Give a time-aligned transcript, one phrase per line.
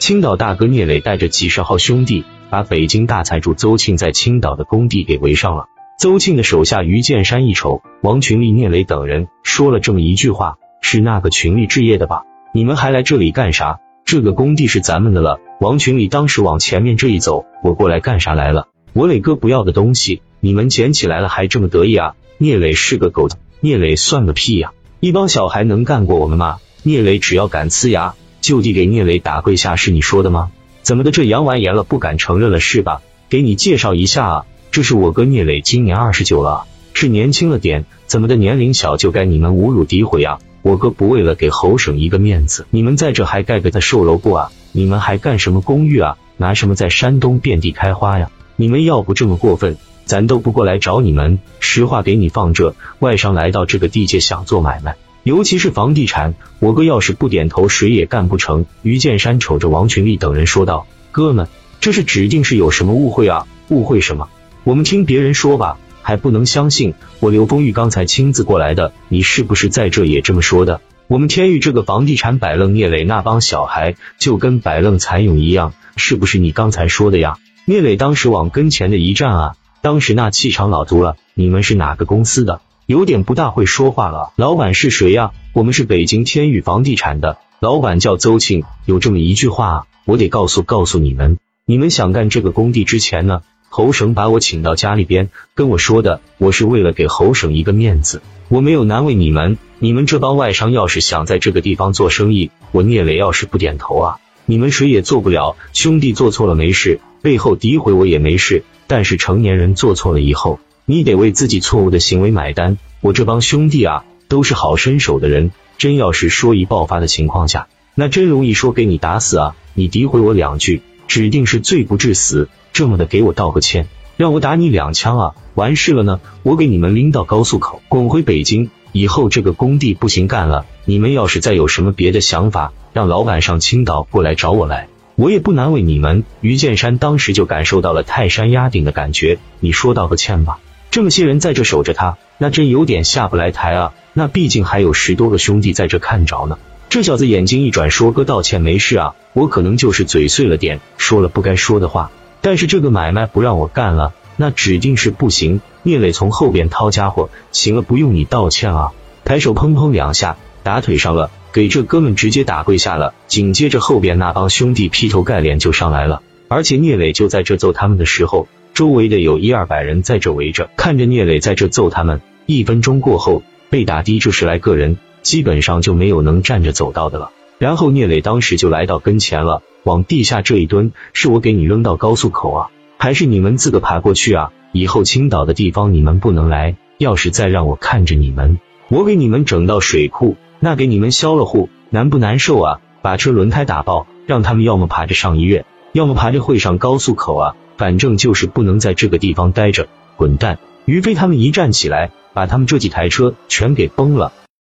[0.00, 5.66] 青岛大哥聂磊带着几十号兄弟，把北京大财主邹庆在青岛的工地给围上了。
[5.98, 12.22] 邹庆的手下于建山一瞅，王群力、聂磊等人说了这么一句话：“是那个群力置业的吧？
[12.54, 13.80] 你们还来这里干啥？
[14.06, 18.68] 这个工地是咱们的了。”王群力当时往前面这一走：“我过来干啥来了？
[18.94, 23.28] 我磊哥不要的东西，你们捡起来了还这么得意啊？”聂磊是个狗，
[23.60, 24.72] 聂磊算个屁呀！
[24.98, 26.56] 一帮小孩能干过我们吗？
[26.82, 30.50] 聂磊只要敢呲牙，就地给聂磊打跪下，是你说的吗？
[30.82, 33.02] 怎么的，这扬完言了，不敢承认了是吧？
[33.28, 36.64] 给你介绍一下啊，这是我哥聂磊，今年二十九了，
[36.94, 40.38] 是年轻了点，怎么的年龄小就该你们侮辱诋毁啊？
[40.62, 44.52] 我哥不为了给侯省一个面子，你们在这还盖个他售楼部啊？
[44.72, 46.16] 你们还干什么公寓啊？
[46.36, 48.30] 拿什么在山东遍地开花呀？
[48.56, 49.76] 你们要不这么过分？
[50.04, 52.74] 咱都不过来找你们，实话给你放这。
[52.98, 58.64] 外商来到这个地界想做买卖，尤其是房地产，我哥要是不点头，谁也干不成。
[58.82, 61.46] 于建山瞅着王群力等人说道：“哥们，
[61.80, 63.46] 这是指定是有什么误会啊？
[63.68, 64.28] 误会什么？
[64.64, 66.94] 我们听别人说吧，还不能相信。
[67.20, 70.80] 我刘丰玉刚才亲自过来的，你是不是在这也这么说的？
[71.06, 77.36] 我们天域这个房地产摆愣聂磊那帮小孩，就跟摆愣蚕蛹一样，是不是你刚才说的呀？
[77.66, 82.60] 聂磊当时往跟前的一站啊。”当时那气场老足了，你们是哪个公司的？
[82.90, 84.32] 有点不大会说话了。
[84.34, 85.30] 老板是谁呀？
[85.52, 88.64] 我们是北京天宇房地产的，老板叫邹庆。
[88.84, 91.38] 有这么一句话，我得告诉告诉你们。
[91.66, 99.56] 你们想干这个工地之前呢，侯省把我请到家里边，跟我说的，我是为了给侯省一个面子，我没有难为你们。
[99.78, 105.54] 你们这帮外商要是想在这个地方做生意，我聂磊要是不点头啊，你们谁也做不了。
[105.72, 108.64] 兄弟做错了没事，背后诋毁我也没事。
[108.88, 110.58] 但是成年人做错了以后，
[110.90, 112.76] 你得为自己错误的行为买单。
[113.00, 119.56] 我这帮兄弟啊，都是好身手的人，真要是说一爆发的情况下，那真容易说给你打死啊！
[119.74, 122.48] 你诋毁我两句，指定是罪不至死。
[122.72, 125.34] 这么的，给我道个歉，让我打你两枪啊！
[125.54, 128.68] 完事了呢，我给你们拎到高速口，滚回北京。
[128.90, 134.88] 以后这个工地不行干了，你们要是再有什么别的想法，让老板上青岛过来找我来。
[135.14, 136.24] 我也不难为你们。
[136.40, 139.38] 于建山当时就感受到了泰山压顶的感觉。
[139.60, 140.58] 你说道个歉吧，
[140.90, 143.92] 这么些人在这守着他，那真有点下不来台啊。
[144.12, 146.58] 那毕竟还有十多个兄弟在这看着呢。
[146.88, 152.10] 这小子眼睛一转，说：“哥道歉没事啊，我可能就是嘴碎了点，说了不该说的话。
[152.40, 158.90] 但是这个买卖不让我干了，那指定是不行。”聂磊从后边掏家伙，行了，不用你道歉啊。
[159.24, 161.30] 抬手砰砰两下打腿上了。
[161.52, 168.46] 给这哥们直接打跪下了，紧接着后边那帮兄弟劈头盖脸就上来了，而且聂磊就在这揍他们的时候，
[168.80, 172.22] 周围的有一二百人在这围着，看着聂磊在这揍他们。
[172.46, 177.30] 一分钟过后，被打的这十来个人，基本上就没有能站着走道的了。
[177.58, 184.50] 然后聂磊当时就来到跟前了，往地下这一蹲，是我给你扔到高速口啊，还是你们自个爬过去啊？
[184.72, 190.38] 以后青岛的地方你们不能来，要是再让我看着你们，我给你们整到水库。
[190.58, 192.80] 那给你们销了户，难不难受啊？
[193.02, 197.56] 把车轮胎打爆，让他们要么爬着上医院，要么爬着会上高速口啊！
[197.80, 200.58] 反正就是不能在这个地方待着，滚蛋！
[200.84, 204.34] 于飞他们一站起来，把他们这几台车全给崩了。